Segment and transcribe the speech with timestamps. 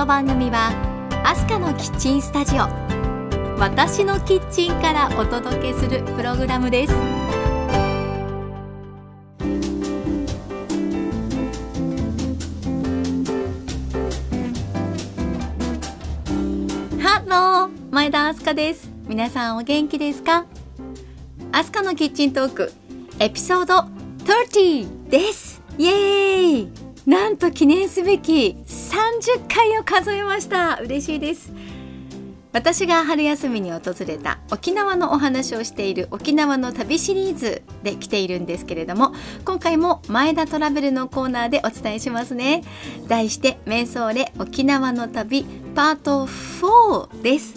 [0.00, 0.72] この番組は
[1.26, 2.60] アスカのキッチンスタジオ。
[3.58, 6.94] 私のキッチンからお届けするプログラムです。
[17.02, 18.90] ハロー前田アスカです。
[19.06, 20.46] 皆さんお元気ですか？
[21.52, 22.72] アスカのキッチントーク
[23.18, 23.74] エピソード
[24.24, 25.60] 30です。
[25.76, 26.79] イエーイ。
[27.06, 30.78] なんと記念すべき30回を数えました。
[30.82, 31.52] 嬉しいです。
[32.52, 39.14] 私が春休みに訪れた沖縄のお話をしている沖縄の旅シリーズで来ているんですけれども
[39.44, 42.64] 今回も前田トラベルのコーナーでお伝えしますね。
[43.06, 47.54] 題して瞑想レ沖縄の旅パート4です。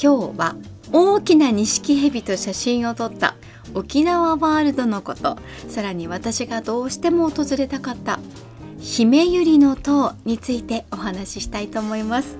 [0.00, 0.56] 今日は
[0.92, 3.36] 大きな錦蛇と写真を撮った
[3.78, 5.38] 沖縄ワールドのこと。
[5.68, 8.18] さらに私がどうしても訪れたかった。
[8.80, 12.36] 姫百合の塔についてお話ししたいと思います。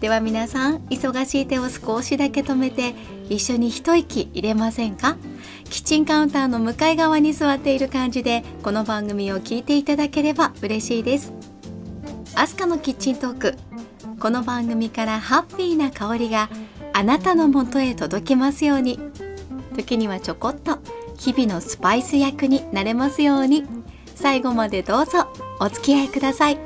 [0.00, 2.94] では皆さん忙しい手を少しだけ止めて
[3.28, 5.16] 一緒に一息入れませんか？
[5.70, 11.32] キッチンカウンターの向かい側に座っている感じでこの番組を聞いていただければ嬉しいです。
[12.34, 13.54] アスカのキッチントーク。
[14.20, 16.48] この番組からハッピーな香りが
[16.94, 18.98] あなたのもとへ届きますように。
[19.76, 20.78] 時にはちょこっと
[21.18, 23.64] 日々のスパイス役になれますように。
[24.14, 25.28] 最後までどうぞ
[25.60, 26.58] お付き合いください。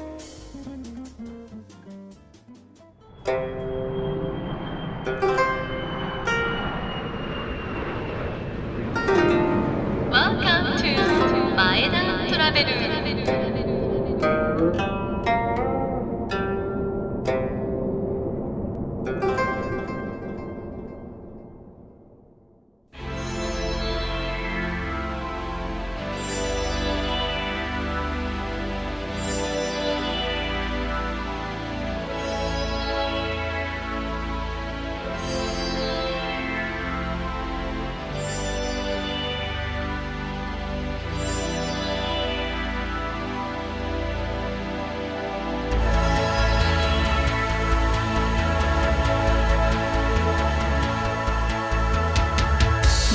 [11.56, 12.89] 前田トラベル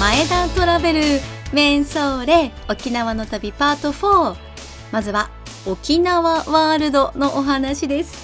[0.06, 1.02] 前田トラベル
[1.52, 4.36] メンソーレ沖縄の旅パート4
[4.92, 5.32] まずは
[5.66, 8.16] 沖縄ワールドのお話です。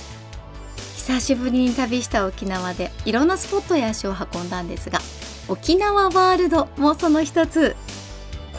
[0.96, 5.00] 久しぶりに旅した沖縄でいろんなスポットへ足を運んだんですが
[5.48, 7.76] 沖縄ワールドもその一つ。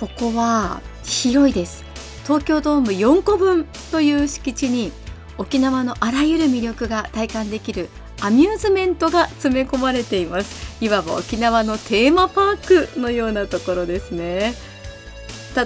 [0.00, 1.84] ここは広いです。
[2.25, 4.91] 東京ドーム4個分という敷地に
[5.38, 7.88] 沖縄のあらゆる魅力が体感できる
[8.25, 10.77] アミューズメントが詰め込まれています。
[10.81, 14.55] いわば沖縄のテーマパークのようなところですね。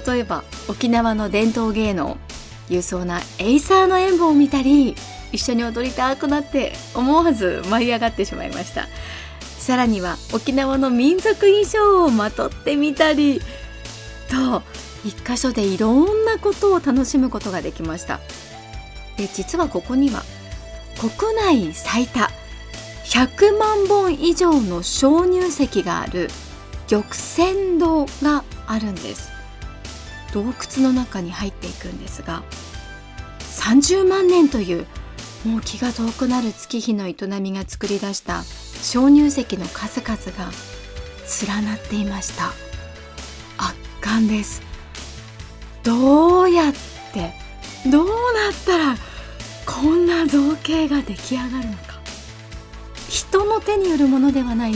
[0.08, 2.16] 例えば沖縄の伝統芸能
[2.68, 4.96] 勇壮なエイサーの演舞を見たり
[5.32, 8.88] 一緒に踊りたくなって思わず舞い上がってしまいました。
[9.58, 13.40] さらには沖縄の民族衣装をまとってみたり
[14.30, 14.62] と
[15.04, 18.20] 一箇所でいろんなことを楽しむことができました。
[19.16, 20.22] で実はここには
[20.98, 21.34] 国
[21.68, 22.30] 内最多
[23.08, 26.28] 100万本以上の鍾乳石がある
[26.88, 29.30] 玉泉洞があるんです。
[30.32, 32.42] 洞窟の中に入っていくんですが
[33.38, 34.86] 30万年という
[35.44, 38.42] もう気が遠くなる月日の営みが作り出した
[38.82, 40.50] 鍾乳石の数々が
[41.46, 42.48] 連なっていました。
[43.56, 44.60] 圧巻です。
[45.82, 46.72] どうやっ
[47.12, 47.32] て
[47.88, 48.14] どうなっ
[48.66, 48.96] たら
[49.64, 51.85] こんな造形が出来上がるのか。
[53.08, 54.74] 人の手によるものではない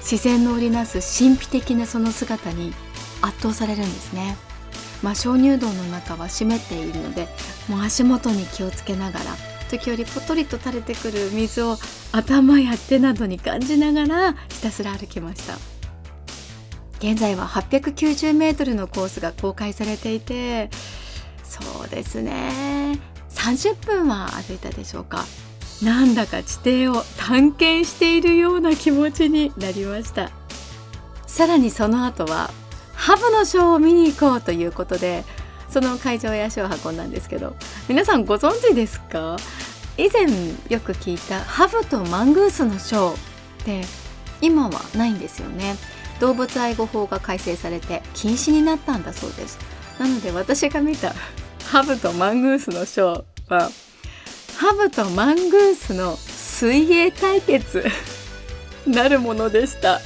[0.00, 2.72] 自然の織りなす神秘的なその姿に
[3.20, 4.36] 圧倒されるんですね。
[5.02, 7.26] まあ、鍾乳洞の中は湿っているので
[7.68, 9.24] もう足元に気をつけながら
[9.68, 11.76] 時折ポトリと垂れてくる水を
[12.12, 15.56] 頭や手などに感じながらひたすら歩きました。
[16.98, 20.70] 現在は890メートルのコースが公開されていて
[21.42, 23.00] そうですね。
[23.30, 25.24] 30分は歩いたでしょうか。
[25.82, 26.52] なんだか地
[26.86, 30.30] 底を探検しているような気持ちになりました。
[31.26, 32.50] さらにその後は
[32.94, 35.24] ハブのショーを見に行こうということで
[35.68, 37.56] その会場へ足を運んだんですけど
[37.88, 39.36] 皆さんご存知ですか？
[39.96, 40.22] 以前
[40.68, 43.16] よく聞いたハブとマングースのショーっ
[43.64, 43.82] て
[44.40, 45.74] 今はないんですよね。
[46.20, 49.58] 動物愛護法が改正されて禁止になったんだそうです。
[49.98, 51.12] なので私が見た
[51.66, 53.70] ハブとマングースのショーは
[54.62, 57.84] ハブとマングースの水泳対決。
[58.86, 60.00] なるものでした。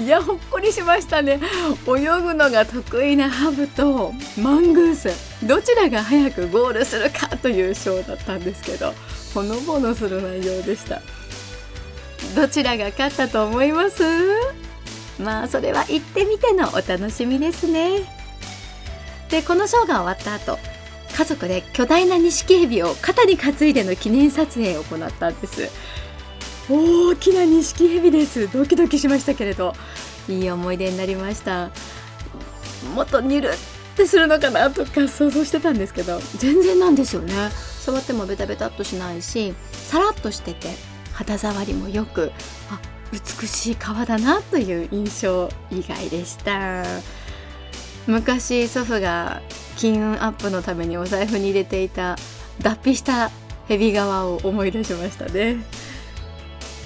[0.00, 1.40] いやほっこりしましたね。
[1.84, 5.10] 泳ぐのが得意なハブとマングース。
[5.44, 8.94] どちらが早くゴールするかというショーだったんですけど
[9.34, 11.02] ほのぼのする内容でした。
[12.36, 14.04] どちらが勝ったと思います？
[15.18, 18.04] まあそれは行ってみてのお楽しみですね。
[19.28, 20.56] でこのショーが終わった後
[21.16, 25.70] 家族で巨大な錦蛇を肩に担いでの記念撮影を行ったんです。
[26.68, 28.52] 大きな錦蛇です。
[28.52, 29.72] ドキドキしましたけれど。
[30.28, 31.70] いい思い出になりました。
[32.94, 33.52] もっとニュルっ
[33.96, 36.20] てするのかなとか想像してたんですけど。
[36.36, 37.32] 全然なんですよね。
[37.80, 40.68] 触ってもベタベタっとしないしさらっとしてて
[41.12, 42.32] 肌触りもよく
[42.68, 42.80] あ
[43.12, 46.84] 美しい革だなという印象以外でした。
[48.06, 49.40] 昔祖父が
[49.76, 52.16] 金運アップのためにお財布に入れていた
[52.60, 53.30] 脱皮した
[53.68, 55.56] ヘビ革を思い出しましたね。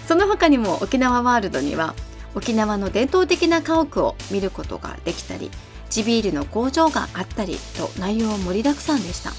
[0.07, 1.95] その他にも沖縄ワールドには
[2.35, 5.51] 沖縄の伝統的な家屋を見ることができたり
[5.89, 9.33] 地ビールの工場があったりと内容盛りだくさんでした。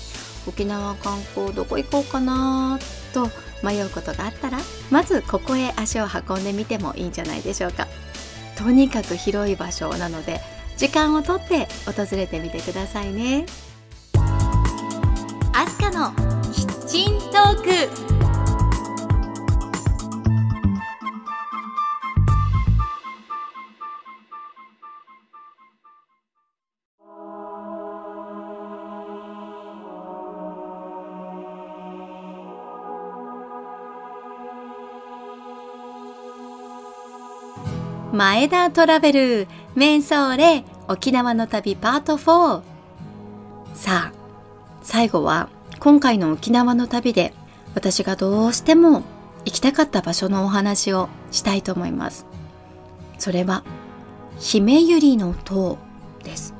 [0.48, 2.80] 沖縄観光どこ行こうかな
[3.14, 3.30] と
[3.64, 4.58] 迷うことがあったら
[4.90, 7.88] まずここへ足を運んでみてもいいんじゃないでしょうか。
[8.58, 10.40] とにかく広い場所なので
[10.82, 13.46] 時間をとって訪れてみてくださいね。
[15.54, 16.12] アスカの
[16.52, 17.56] キッチントー
[18.18, 18.22] ク。
[38.14, 42.62] 前田トラベルメンソーレ沖縄の旅パート4
[43.74, 44.14] さあ
[44.84, 45.48] 最後は
[45.80, 47.34] 今回の沖縄の旅で
[47.76, 49.04] 私がどうしても
[49.46, 52.26] 行きたかった場所のお話をしたいと思います。
[53.18, 53.64] それは
[54.38, 55.78] 姫百合の塔
[56.26, 56.54] です。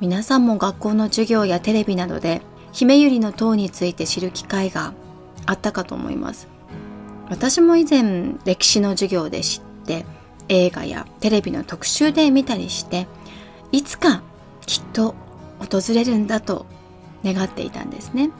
[0.00, 2.40] 皆さんも学校の授業やテレビなどで
[2.72, 4.94] 姫百合の塔について知る機会が
[5.44, 6.48] あったかと思います。
[7.28, 10.06] 私も以前歴史の授業で知って
[10.48, 13.06] 映画やテレビの特集で見たりして
[13.72, 14.22] いつか
[14.66, 15.14] きっと
[15.58, 16.66] 訪れるんだと
[17.24, 18.30] 願っていたんですね。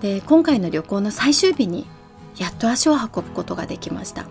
[0.00, 1.86] で今回の旅行の最終日に
[2.36, 4.26] やっと足を運ぶことができました。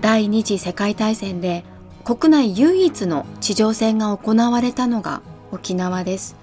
[0.00, 1.64] 第二次世界大戦で
[2.04, 5.22] 国内唯一の地上戦が行われたのが
[5.52, 6.36] 沖縄です。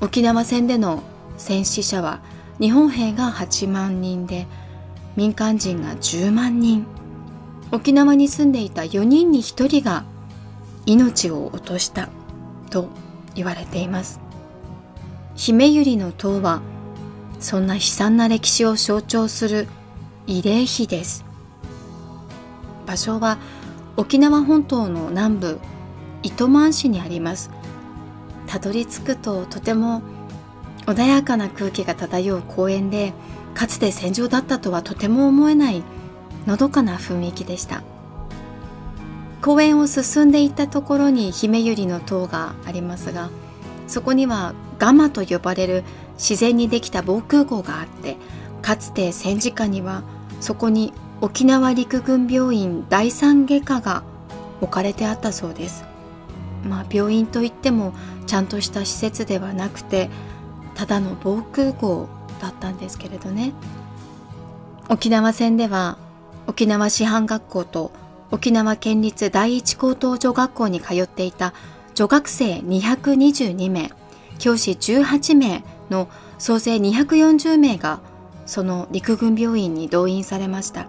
[0.00, 1.02] 沖縄戦での
[1.36, 2.20] 戦死者は
[2.60, 4.46] 日本兵が8万人で
[5.16, 6.86] 民間人が10万人。
[7.72, 10.04] 沖縄に住んでいた4人に1人が
[10.84, 12.10] 命を落とした
[12.70, 12.88] と
[13.34, 14.20] 言われています。
[15.34, 16.60] 姫百合の塔は
[17.40, 19.68] そんな悲惨な歴史を象徴する
[20.26, 21.24] 慰霊碑です。
[22.86, 23.38] 場所は
[23.96, 25.60] 沖縄本島の南部
[26.22, 27.50] 糸満市にあります。
[28.46, 30.02] たどり着くととても
[30.84, 33.14] 穏やかな空気が漂う公園で
[33.54, 35.82] かつて戦場だったとはとても思えない
[36.46, 37.82] のどかな雰囲気でした。
[39.42, 43.28] 公園を進んでいったところに姫百合の塔がありますが
[43.88, 45.84] そこにはガマと呼ばれる
[46.14, 48.16] 自然にできた防空壕があって
[48.62, 50.04] かつて戦時下には
[50.40, 54.04] そこに沖縄陸軍病院第三外科が
[54.60, 55.84] 置かれてあったそうです。
[56.64, 57.92] まあ病院といっても
[58.28, 60.08] ちゃんとした施設ではなくて
[60.76, 62.08] ただの防空壕
[62.40, 63.52] だったんですけれどね。
[64.88, 65.98] 沖縄戦では
[66.46, 67.92] 沖縄師範学校と
[68.30, 71.52] 沖縄県立第一高等女学校に通っていた
[71.94, 73.90] 女学生222名
[74.38, 76.08] 教師18名の
[76.38, 78.00] 総勢240名が
[78.46, 80.88] その陸軍病院に動員されました。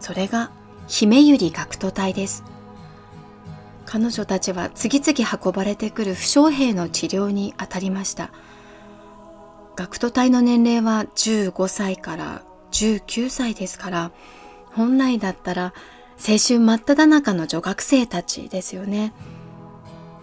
[0.00, 0.50] それが
[0.88, 2.42] 姫百合学徒隊です。
[3.86, 8.30] 彼女たちは次々運ばれてくる負傷兵の治療に当たりました。
[9.76, 12.42] 学徒隊の年齢は15歳から
[12.72, 14.10] 19歳ですから
[14.80, 15.74] 本来だったら
[16.16, 19.12] 青春真っ只中の女学生たちですよね。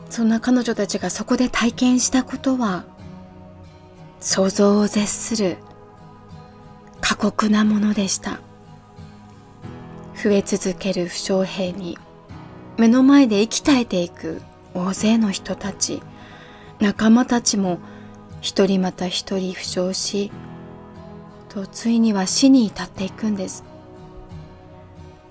[0.09, 2.85] そんな彼女たちがそこで体験したことは
[4.19, 5.57] 想像を絶する
[7.01, 8.39] 過酷なものでした。
[10.15, 11.99] 増え続ける負傷兵に
[12.77, 14.41] 目の前で息絶えていく
[14.73, 16.01] 大勢の人たち。
[16.79, 17.77] 仲間たちも
[18.41, 20.31] 一人また一人負傷し
[21.49, 23.63] とついには死に至っていくんです。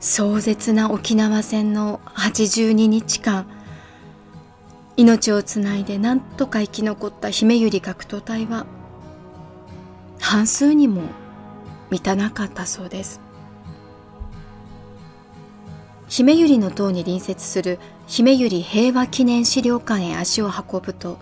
[0.00, 3.46] 壮絶な沖縄戦の82日間
[4.96, 8.66] 命をつないで何とか生き残った姫百合学徒隊は
[10.20, 11.02] 半数にも
[11.90, 13.20] 満たなかったそうです。
[16.08, 21.18] 姫百合の塔に隣接する姫百合平和記念資料館へ足を運ぶと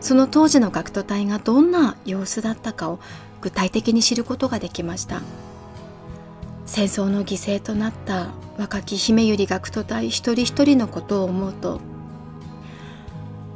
[0.00, 2.98] その当時の学徒隊がどんな様子だったかを
[3.40, 5.20] 具体的に知ることができました。
[6.66, 11.80] 戦争の犠牲となった若き姫百合学徒隊一人一人のことを思うと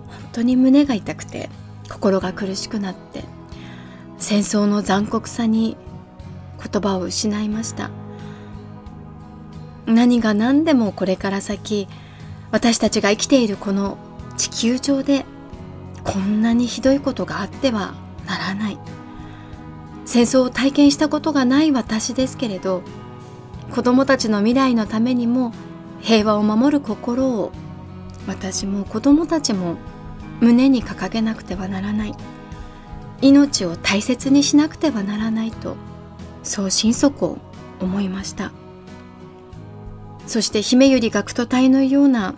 [0.07, 1.51] 本当に胸が痛くて
[1.91, 3.25] 心が苦しくなって
[4.19, 5.77] 戦争の残酷さに
[6.63, 7.91] 言葉を失いました。
[9.87, 11.89] 何が何でもこれから先
[12.53, 13.99] 私たちが生きているこの
[14.37, 15.25] 地球上で
[16.05, 17.95] こんなにひどいことがあっては
[18.27, 18.79] ならない。
[20.05, 22.83] 戦争を体験したことがない私ですけれど
[23.71, 25.53] 子供たちの未来のためにも
[26.01, 27.53] 平和を守る心を
[28.27, 29.77] 私も子供たちも
[30.41, 32.15] 胸に掲げなくてはならない。
[33.23, 35.77] 命を大切にしなくてはならないと
[36.43, 37.39] そう心底
[37.81, 38.53] 思いました。
[40.27, 42.35] そして姫より学徒隊のような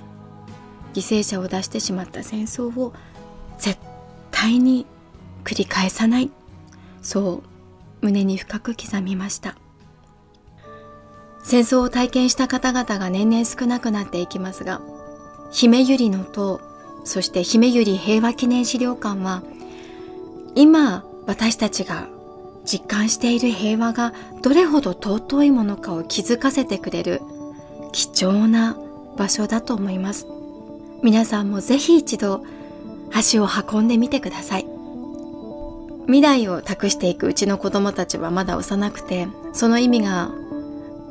[0.94, 2.92] 犠牲者を出してしまった戦争を
[3.58, 3.78] 絶
[4.30, 4.86] 対に
[5.44, 6.30] 繰り返さない。
[7.00, 7.42] そ
[8.00, 9.56] う胸に深く刻みました。
[11.52, 14.80] 戦争を体験した方々が年々少なくなっていきますが
[15.50, 16.62] 姫百合の塔
[17.04, 19.42] そして姫百合平和記念資料館は
[20.54, 22.08] 今私たちが
[22.64, 27.20] 実感している平和がどれほど尊いものかを気づかせてくれる
[27.92, 28.78] 貴重な
[29.18, 30.26] 場所だと思います。
[31.02, 32.42] 皆さんもぜひ一度
[33.12, 34.66] 足を運んでみてください。
[36.06, 40.30] 未来を託していくうちの子供たちはまだ幼くてその意味が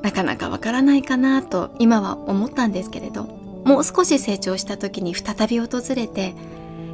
[0.01, 3.23] なかなかわからないかなと今は思ったんですけれど
[3.65, 6.33] もう少し成長した時に再び訪れて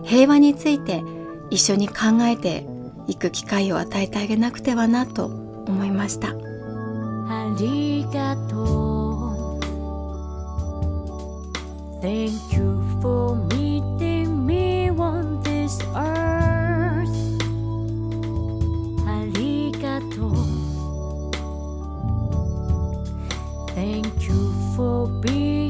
[0.03, 1.03] 平和について
[1.49, 2.65] 一緒に考えて
[3.07, 6.29] いく機会を与えてあげなくてはなと思いました。
[7.29, 8.97] ありがとう。
[12.01, 12.76] Thank you.
[23.77, 25.66] Thank you for being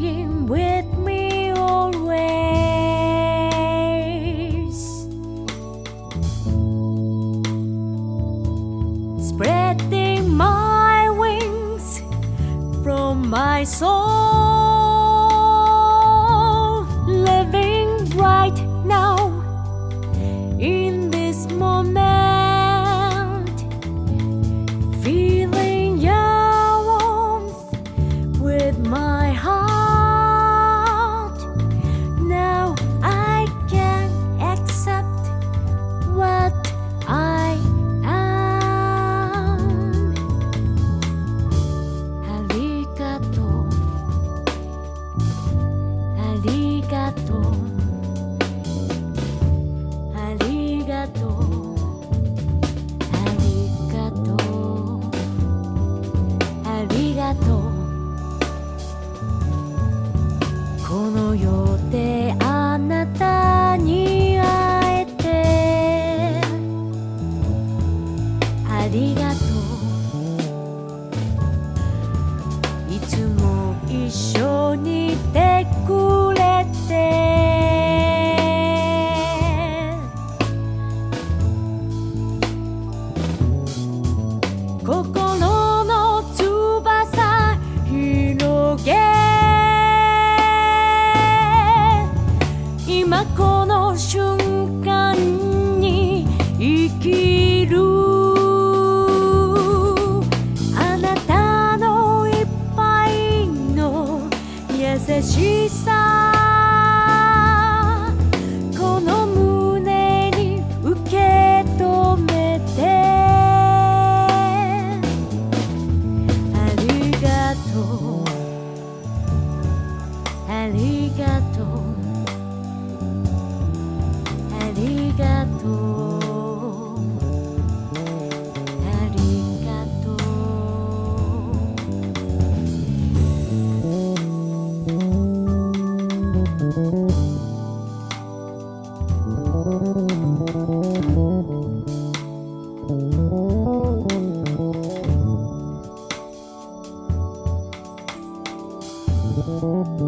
[149.37, 150.07] Música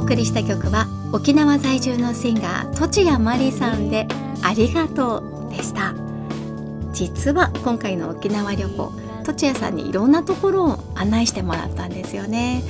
[0.00, 4.08] お送りした曲は沖縄在住のシンガー栃谷真理さんで
[4.42, 5.94] ありがとうでした。
[6.90, 8.92] 実は今回の沖縄旅行
[9.24, 12.62] 栃谷さんにいろんなところを案内してもらったんですよね。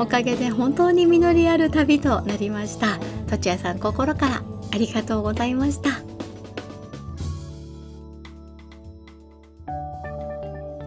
[0.00, 2.98] おかげで本当に実りある旅となりました。
[3.28, 4.42] 栃谷さん心から
[4.72, 5.90] ありがとうございました。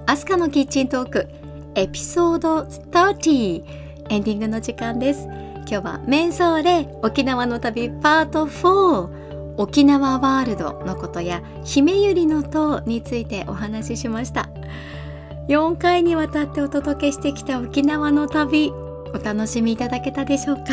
[0.08, 1.30] アスカのキッチントーク
[1.76, 3.64] エピソード30
[4.10, 5.45] エンディングの時間です。
[5.68, 14.50] 今日はメンソーレ沖縄の旅パート4沖縄ワールドのことや姫ゆりの塔についてお話ししました。
[15.48, 18.72] 4回にわたってお届けしてきた沖縄の旅
[19.14, 20.64] お楽しみいただけたでしょうか？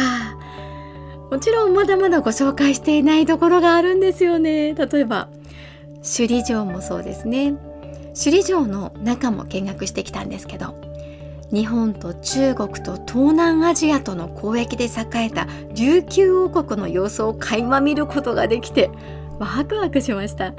[1.31, 4.74] もちろんまだまだご紹介していないところがあるんですよね。
[4.74, 5.28] 例えば
[6.02, 7.55] 首里城もそうですね。
[8.14, 10.74] 首里城の中も見学してきたんですけど
[11.53, 18.91] 日本と中国と東南アジアとの交易で栄えた琉球王国の様子を垣間見ることができて
[19.38, 20.55] ワクワクしました。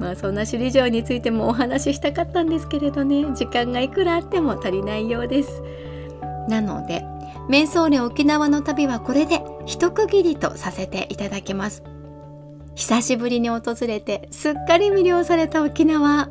[0.00, 3.24] まあそんな首里城についてもお話ししたかったんですけれどね。
[3.34, 5.62] 時間がいくらあっても足りないようです。
[6.48, 7.04] なので
[7.48, 11.84] 瞑想連沖縄の旅はこれで一区切りとさせていただきます。
[12.74, 16.30] 久しぶりに訪れてすっかり魅了された沖縄。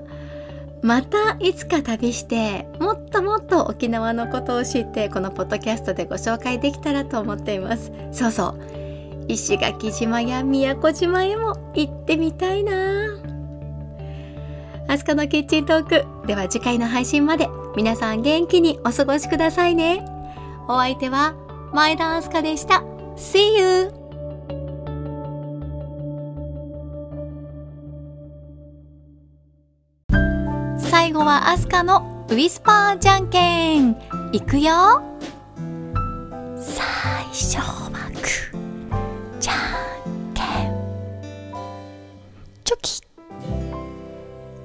[0.82, 7.92] またいつか旅してもっともっと沖縄のことを知ってこのポッドキャストでご紹介できたらと思っています。
[8.12, 8.60] そうそう。
[9.28, 13.08] 石垣島や宮古島へも行ってみたいな。
[14.88, 16.28] アスカのキッチントーク。
[16.28, 20.04] では次回の配信まで皆さん元気にお過ごしくださいね。
[20.68, 21.36] お相手は
[21.74, 22.84] 前田アスカでした。
[23.16, 24.01] See you!
[31.12, 33.98] 最後はアスカのウィスパーじゃんけん。
[34.32, 35.02] いくよ。
[36.56, 39.54] 最初はグーじゃ
[40.08, 40.72] んけん。
[42.64, 43.02] チョキ。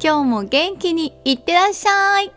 [0.00, 2.35] 今日も元気にいってらっしゃい。